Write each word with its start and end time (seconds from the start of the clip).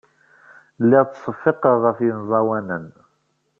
Lliɣ 0.83 1.05
ttseffiqeɣ 1.07 1.75
ɣef 1.85 1.97
yemẓawanen. 2.05 2.85